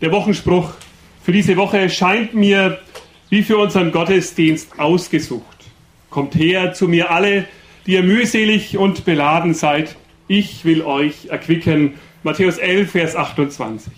[0.00, 0.74] Der Wochenspruch
[1.24, 2.78] für diese Woche scheint mir
[3.30, 5.56] wie für unseren Gottesdienst ausgesucht.
[6.08, 7.46] Kommt her zu mir alle,
[7.84, 9.96] die ihr mühselig und beladen seid.
[10.28, 11.94] Ich will euch erquicken.
[12.22, 13.92] Matthäus 11, Vers 28.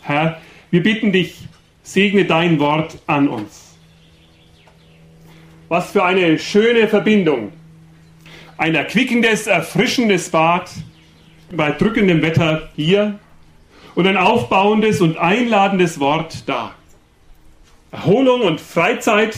[0.00, 1.36] Herr, wir bitten dich,
[1.82, 3.76] segne dein Wort an uns.
[5.68, 7.52] Was für eine schöne Verbindung.
[8.56, 10.70] Ein erquickendes, erfrischendes Bad
[11.52, 13.18] bei drückendem Wetter hier
[13.94, 16.74] und ein aufbauendes und einladendes Wort da.
[17.92, 19.36] Erholung und Freizeit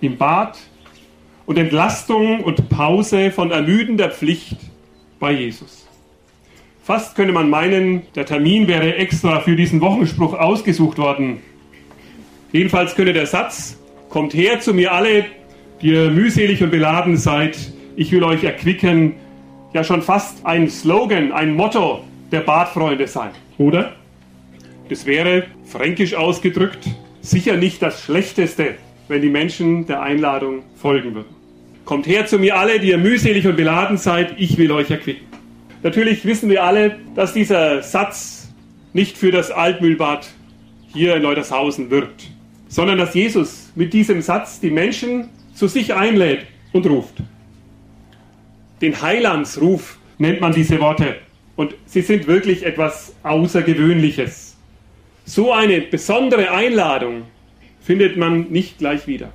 [0.00, 0.58] im Bad
[1.46, 4.56] und Entlastung und Pause von ermüdender Pflicht
[5.18, 5.86] bei Jesus.
[6.82, 11.42] Fast könnte man meinen, der Termin wäre extra für diesen Wochenspruch ausgesucht worden.
[12.52, 13.78] Jedenfalls könnte der Satz,
[14.08, 15.24] kommt her zu mir alle,
[15.80, 19.14] die ihr mühselig und beladen seid, ich will euch erquicken,
[19.72, 23.94] ja schon fast ein Slogan, ein Motto der Badfreunde sein, oder?
[24.88, 26.86] Das wäre, fränkisch ausgedrückt,
[27.20, 28.76] sicher nicht das Schlechteste,
[29.08, 31.34] wenn die Menschen der Einladung folgen würden.
[31.84, 35.26] Kommt her zu mir alle, die ihr mühselig und beladen seid, ich will euch erquicken.
[35.82, 38.52] Natürlich wissen wir alle, dass dieser Satz
[38.92, 40.28] nicht für das Altmühlbad
[40.92, 42.28] hier in Leutershausen wirkt,
[42.68, 47.14] sondern dass Jesus mit diesem Satz die Menschen zu sich einlädt und ruft.
[48.80, 51.16] Den Heilandsruf nennt man diese Worte.
[51.56, 54.56] Und sie sind wirklich etwas Außergewöhnliches.
[55.24, 57.22] So eine besondere Einladung
[57.80, 59.32] findet man nicht gleich wieder.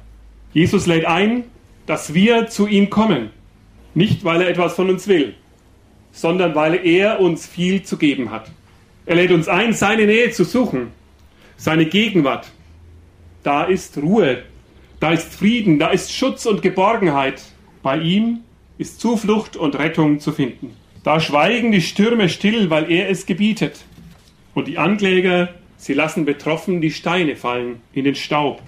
[0.53, 1.45] Jesus lädt ein,
[1.85, 3.31] dass wir zu ihm kommen.
[3.93, 5.33] Nicht, weil er etwas von uns will,
[6.11, 8.49] sondern weil er uns viel zu geben hat.
[9.05, 10.91] Er lädt uns ein, seine Nähe zu suchen,
[11.57, 12.47] seine Gegenwart.
[13.43, 14.43] Da ist Ruhe,
[14.99, 17.41] da ist Frieden, da ist Schutz und Geborgenheit.
[17.81, 18.41] Bei ihm
[18.77, 20.75] ist Zuflucht und Rettung zu finden.
[21.03, 23.83] Da schweigen die Stürme still, weil er es gebietet.
[24.53, 28.61] Und die Ankläger, sie lassen betroffen die Steine fallen in den Staub.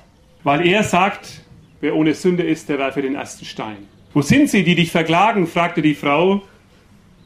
[0.44, 1.42] Weil er sagt,
[1.80, 3.78] wer ohne Sünde ist, der werfe den ersten Stein.
[4.14, 5.45] Wo sind sie, die dich verklagen?
[5.45, 6.42] fragte die Frau.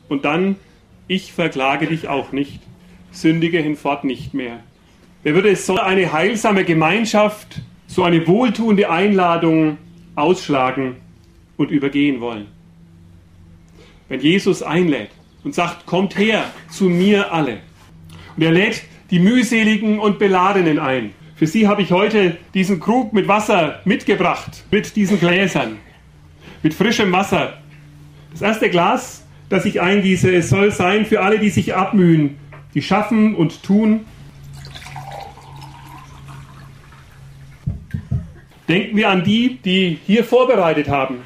[0.10, 0.58] Und dann,
[1.08, 2.60] ich verklage dich auch nicht.
[3.12, 4.60] Sündige hinfort nicht mehr.
[5.24, 9.78] Wer würde so eine heilsame Gemeinschaft, so eine wohltuende Einladung
[10.16, 10.98] ausschlagen
[11.56, 12.57] und übergehen wollen?
[14.10, 15.10] Wenn Jesus einlädt
[15.44, 17.60] und sagt, kommt her zu mir alle.
[18.36, 21.14] Und er lädt die mühseligen und Beladenen ein.
[21.36, 25.78] Für sie habe ich heute diesen Krug mit Wasser mitgebracht, mit diesen Gläsern,
[26.64, 27.62] mit frischem Wasser.
[28.32, 32.38] Das erste Glas, das ich eingieße, soll sein für alle, die sich abmühen,
[32.74, 34.06] die schaffen und tun.
[38.68, 41.20] Denken wir an die, die hier vorbereitet haben,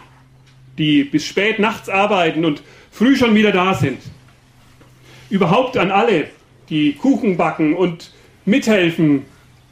[0.77, 3.99] die bis spät nachts arbeiten und früh schon wieder da sind.
[5.29, 6.27] Überhaupt an alle,
[6.69, 8.11] die Kuchen backen und
[8.45, 9.23] mithelfen,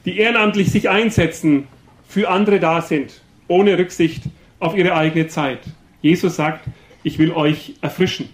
[0.05, 1.67] die ehrenamtlich sich einsetzen,
[2.07, 4.23] für andere da sind, ohne Rücksicht
[4.59, 5.59] auf ihre eigene Zeit.
[6.01, 6.65] Jesus sagt,
[7.03, 8.29] ich will euch erfrischen.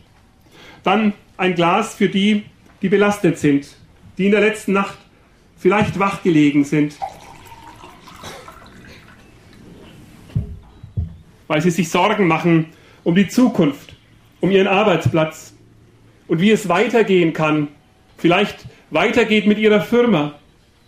[0.84, 2.44] Dann ein Glas für die,
[2.82, 3.68] die belastet sind,
[4.18, 4.98] die in der letzten Nacht
[5.58, 6.96] vielleicht wach gelegen sind,
[11.48, 12.68] weil sie sich Sorgen machen
[13.04, 13.96] um die Zukunft,
[14.42, 15.54] um ihren Arbeitsplatz
[16.28, 17.68] und wie es weitergehen kann.
[18.18, 20.36] Vielleicht weitergeht mit ihrer Firma,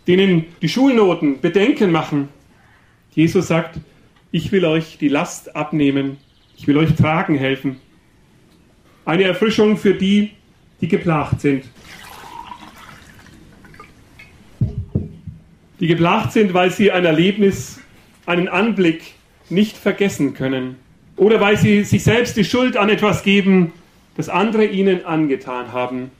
[0.06, 2.28] denen die Schulnoten Bedenken machen.
[3.14, 3.78] Jesus sagt,
[4.30, 6.18] ich will euch die Last abnehmen,
[6.56, 7.76] ich will euch tragen helfen.
[9.04, 10.32] Eine Erfrischung für die,
[10.80, 11.64] die geplagt sind.
[15.80, 17.80] Die geplagt sind, weil sie ein Erlebnis,
[18.26, 19.14] einen Anblick,
[19.50, 20.76] nicht vergessen können.
[21.16, 23.72] Oder weil sie sich selbst die Schuld an etwas geben,
[24.16, 26.10] das andere ihnen angetan haben.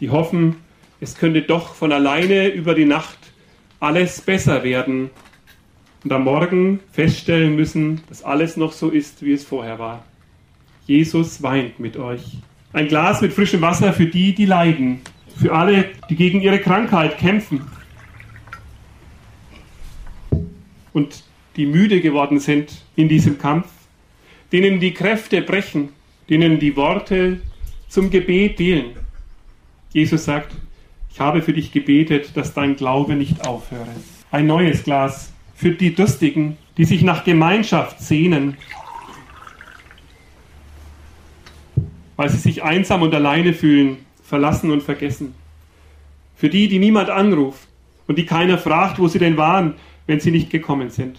[0.00, 0.56] Die hoffen,
[1.00, 3.18] es könnte doch von alleine über die Nacht
[3.80, 5.10] alles besser werden
[6.04, 10.04] und am Morgen feststellen müssen, dass alles noch so ist, wie es vorher war.
[10.86, 12.38] Jesus weint mit euch.
[12.72, 15.00] Ein Glas mit frischem Wasser für die, die leiden,
[15.36, 17.62] für alle, die gegen ihre Krankheit kämpfen.
[20.92, 21.24] Und
[21.56, 23.68] die müde geworden sind in diesem Kampf,
[24.52, 25.90] denen die Kräfte brechen,
[26.28, 27.40] denen die Worte
[27.88, 28.96] zum Gebet fehlen.
[29.92, 30.52] Jesus sagt,
[31.10, 33.86] ich habe für dich gebetet, dass dein Glaube nicht aufhöre.
[34.30, 38.58] Ein neues Glas für die Durstigen, die sich nach Gemeinschaft sehnen,
[42.16, 45.34] weil sie sich einsam und alleine fühlen, verlassen und vergessen.
[46.34, 47.66] Für die, die niemand anruft
[48.06, 49.74] und die keiner fragt, wo sie denn waren,
[50.06, 51.18] wenn sie nicht gekommen sind.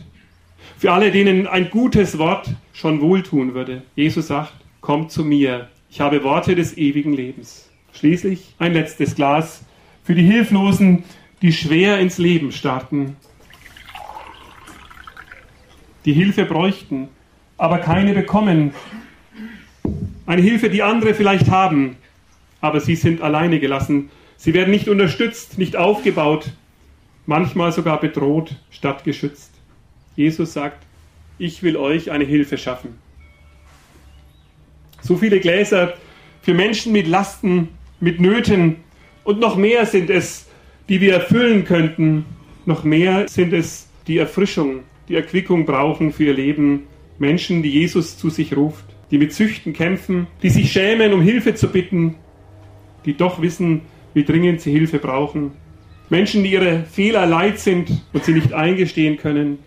[0.78, 3.82] Für alle, denen ein gutes Wort schon wohltun würde.
[3.96, 7.72] Jesus sagt, kommt zu mir, ich habe Worte des ewigen Lebens.
[7.94, 9.66] Schließlich ein letztes Glas
[10.04, 11.04] für die Hilflosen,
[11.42, 13.16] die schwer ins Leben starten,
[16.06, 17.10] die Hilfe bräuchten,
[17.58, 18.72] aber keine bekommen.
[20.28, 21.98] Eine Hilfe, die andere vielleicht haben,
[22.62, 24.12] aber sie sind alleine gelassen.
[24.36, 26.52] Sie werden nicht unterstützt, nicht aufgebaut,
[27.26, 29.57] manchmal sogar bedroht statt geschützt.
[30.18, 30.84] Jesus sagt,
[31.38, 32.98] ich will euch eine Hilfe schaffen.
[35.02, 35.94] So viele Gläser
[36.42, 37.70] für Menschen mit Lasten,
[38.00, 38.78] mit Nöten
[39.24, 40.48] und noch mehr sind es,
[40.90, 42.26] die wir erfüllen könnten.
[42.66, 46.88] Noch mehr sind es, die Erfrischung, die Erquickung brauchen für ihr Leben.
[47.20, 51.54] Menschen, die Jesus zu sich ruft, die mit Süchten kämpfen, die sich schämen, um Hilfe
[51.54, 52.16] zu bitten,
[53.06, 53.82] die doch wissen,
[54.16, 55.52] wie dringend sie Hilfe brauchen.
[56.10, 59.60] Menschen, die ihre Fehler leid sind und sie nicht eingestehen können.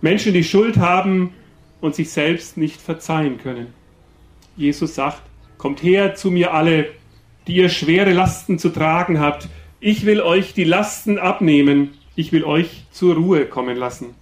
[0.00, 1.32] Menschen, die Schuld haben
[1.80, 3.68] und sich selbst nicht verzeihen können.
[4.56, 5.22] Jesus sagt,
[5.58, 6.88] kommt her zu mir alle,
[7.46, 9.48] die ihr schwere Lasten zu tragen habt.
[9.80, 11.90] Ich will euch die Lasten abnehmen.
[12.16, 14.14] Ich will euch zur Ruhe kommen lassen.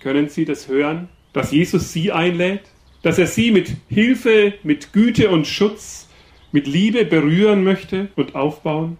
[0.00, 2.62] Können Sie das hören, dass Jesus Sie einlädt?
[3.02, 6.08] Dass er Sie mit Hilfe, mit Güte und Schutz,
[6.52, 8.98] mit Liebe berühren möchte und aufbauen?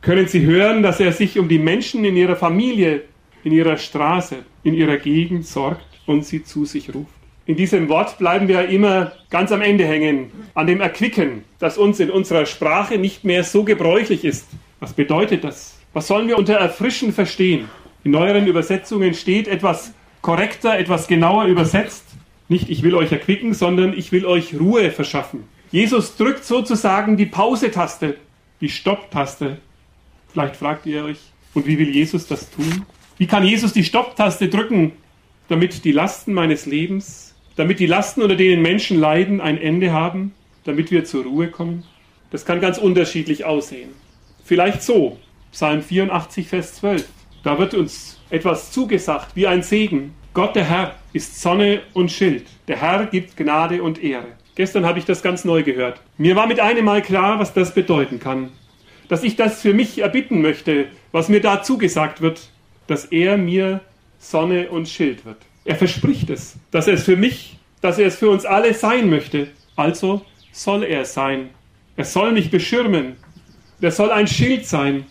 [0.00, 3.02] Können Sie hören, dass er sich um die Menschen in Ihrer Familie,
[3.44, 7.12] in Ihrer Straße, in Ihrer Gegend sorgt und sie zu sich ruft?
[7.46, 11.98] In diesem Wort bleiben wir immer ganz am Ende hängen, an dem Erquicken, das uns
[11.98, 14.46] in unserer Sprache nicht mehr so gebräuchlich ist.
[14.80, 15.78] Was bedeutet das?
[15.94, 17.70] Was sollen wir unter Erfrischen verstehen?
[18.04, 22.04] In neueren Übersetzungen steht etwas korrekter, etwas genauer übersetzt.
[22.48, 25.44] Nicht ich will euch erquicken, sondern ich will euch Ruhe verschaffen.
[25.70, 28.16] Jesus drückt sozusagen die Pause-Taste,
[28.60, 29.58] die Stopp-Taste.
[30.32, 31.18] Vielleicht fragt ihr euch,
[31.54, 32.84] und wie will Jesus das tun?
[33.18, 34.92] Wie kann Jesus die Stopp-Taste drücken,
[35.48, 37.28] damit die Lasten meines Lebens
[37.58, 40.32] damit die Lasten, unter denen Menschen leiden, ein Ende haben,
[40.62, 41.82] damit wir zur Ruhe kommen?
[42.30, 43.90] Das kann ganz unterschiedlich aussehen.
[44.44, 45.18] Vielleicht so,
[45.50, 47.08] Psalm 84, Vers 12.
[47.42, 50.14] Da wird uns etwas zugesagt wie ein Segen.
[50.34, 52.46] Gott der Herr ist Sonne und Schild.
[52.68, 54.28] Der Herr gibt Gnade und Ehre.
[54.54, 56.00] Gestern habe ich das ganz neu gehört.
[56.16, 58.50] Mir war mit einem Mal klar, was das bedeuten kann.
[59.08, 62.50] Dass ich das für mich erbitten möchte, was mir da zugesagt wird,
[62.88, 63.80] dass er mir
[64.18, 65.38] Sonne und Schild wird.
[65.64, 69.08] Er verspricht es, dass er es für mich, dass er es für uns alle sein
[69.08, 69.48] möchte.
[69.76, 71.50] Also soll er sein.
[71.96, 73.16] Er soll mich beschirmen.
[73.80, 75.04] Er soll ein Schild sein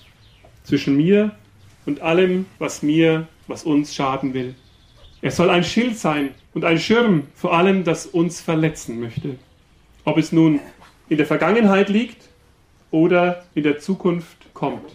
[0.63, 1.31] zwischen mir
[1.85, 4.55] und allem, was mir, was uns schaden will.
[5.21, 9.35] Er soll ein Schild sein und ein Schirm vor allem, das uns verletzen möchte.
[10.03, 10.59] Ob es nun
[11.07, 12.27] in der Vergangenheit liegt
[12.91, 14.91] oder in der Zukunft kommt.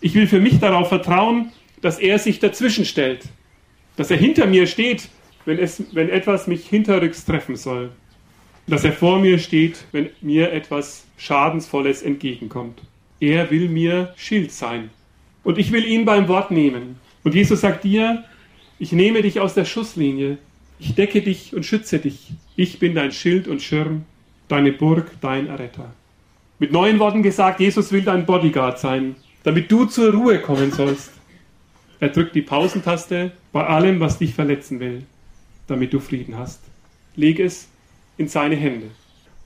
[0.00, 1.52] Ich will für mich darauf vertrauen,
[1.82, 3.28] dass er sich dazwischen stellt
[3.96, 5.08] dass er hinter mir steht,
[5.44, 7.90] wenn, es, wenn etwas mich hinterrücks treffen soll.
[8.66, 12.80] Dass er vor mir steht, wenn mir etwas Schadensvolles entgegenkommt.
[13.20, 14.90] Er will mir Schild sein.
[15.44, 16.96] Und ich will ihn beim Wort nehmen.
[17.24, 18.24] Und Jesus sagt dir,
[18.78, 20.38] ich nehme dich aus der Schusslinie.
[20.78, 22.32] Ich decke dich und schütze dich.
[22.56, 24.04] Ich bin dein Schild und Schirm,
[24.48, 25.92] deine Burg, dein Erretter.
[26.58, 31.10] Mit neuen Worten gesagt, Jesus will dein Bodyguard sein, damit du zur Ruhe kommen sollst.
[32.02, 35.04] Er drückt die Pausentaste bei allem, was dich verletzen will,
[35.68, 36.60] damit du Frieden hast.
[37.14, 37.68] Leg es
[38.18, 38.88] in seine Hände.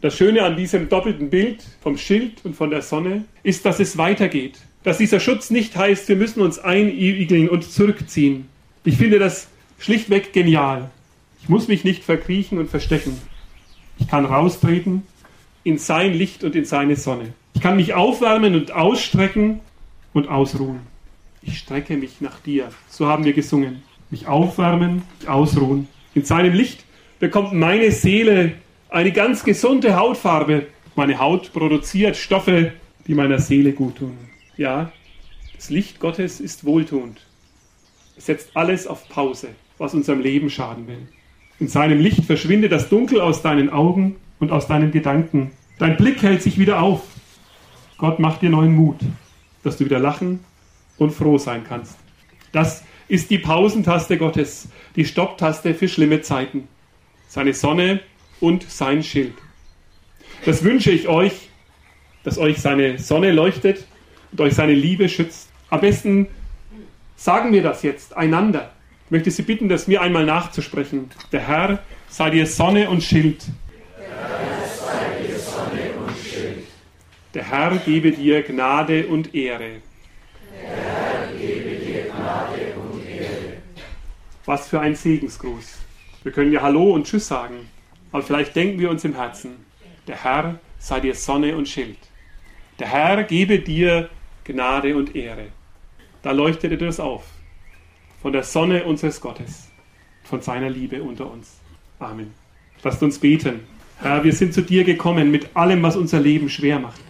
[0.01, 3.99] Das Schöne an diesem doppelten Bild vom Schild und von der Sonne ist, dass es
[3.99, 4.59] weitergeht.
[4.85, 8.49] Dass dieser Schutz nicht heißt, wir müssen uns einigeln und zurückziehen.
[8.85, 10.91] Ich finde das schlichtweg genial.
[11.43, 13.21] Ich muss mich nicht verkriechen und verstecken.
[13.99, 15.03] Ich kann raustreten
[15.63, 17.35] in sein Licht und in seine Sonne.
[17.53, 19.61] Ich kann mich aufwärmen und ausstrecken
[20.15, 20.96] und ausruhen
[21.47, 22.71] ich strecke mich nach dir.
[22.89, 23.83] So haben wir gesungen.
[24.11, 25.89] Mich aufwärmen, mich ausruhen.
[26.15, 26.85] In seinem Licht
[27.19, 28.53] bekommt meine Seele
[28.89, 30.67] eine ganz gesunde Hautfarbe.
[30.95, 32.73] Meine Haut produziert Stoffe,
[33.07, 34.17] die meiner Seele gut tun.
[34.57, 34.93] Ja,
[35.55, 37.21] das Licht Gottes ist wohltuend.
[38.17, 39.49] Es setzt alles auf Pause,
[39.79, 41.09] was unserem Leben schaden will.
[41.59, 45.51] In seinem Licht verschwindet das Dunkel aus deinen Augen und aus deinen Gedanken.
[45.79, 47.03] Dein Blick hält sich wieder auf.
[47.99, 49.01] Gott macht dir neuen Mut,
[49.63, 50.41] dass du wieder lachen
[50.99, 51.97] und froh sein kannst.
[52.53, 56.69] Das ist die Pausentaste Gottes, die Stopptaste für schlimme Zeiten.
[57.29, 58.01] Seine Sonne
[58.41, 59.35] und sein Schild.
[60.45, 61.49] Das wünsche ich euch,
[62.25, 63.85] dass euch seine Sonne leuchtet
[64.33, 65.51] und euch seine Liebe schützt.
[65.71, 66.29] Am besten
[67.17, 68.73] sagen wir das jetzt einander.
[69.07, 71.11] Ich möchte Sie bitten, das mir einmal nachzusprechen.
[71.31, 73.45] Der Herr sei dir Sonne und Schild.
[77.35, 79.83] Der Herr gebe dir Gnade und Ehre.
[84.47, 85.79] Was für ein Segensgruß.
[86.23, 87.69] Wir können ja Hallo und Tschüss sagen,
[88.13, 89.57] aber vielleicht denken wir uns im Herzen,
[90.07, 91.99] der Herr sei dir Sonne und Schild.
[92.79, 94.09] Der Herr gebe dir
[94.45, 95.49] Gnade und Ehre.
[96.23, 97.25] Da leuchtete das auf.
[98.23, 99.69] Von der Sonne unseres Gottes,
[100.23, 101.61] von seiner Liebe unter uns.
[101.99, 102.33] Amen.
[102.85, 103.61] Lasst uns beten.
[104.01, 107.01] Herr, wir sind zu dir gekommen mit allem, was unser Leben schwer macht.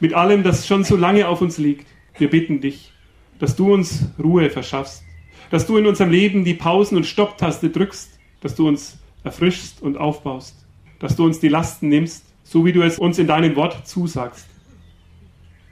[0.00, 1.86] Mit allem, das schon so lange auf uns liegt.
[2.18, 2.92] Wir bitten dich,
[3.38, 5.04] dass du uns Ruhe verschaffst.
[5.50, 8.18] Dass du in unserem Leben die Pausen- und Stopptaste drückst.
[8.40, 10.66] Dass du uns erfrischst und aufbaust.
[10.98, 14.46] Dass du uns die Lasten nimmst, so wie du es uns in deinem Wort zusagst.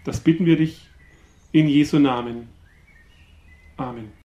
[0.04, 0.86] Das bitten wir dich
[1.52, 2.48] in Jesu Namen.
[3.76, 4.12] Amen.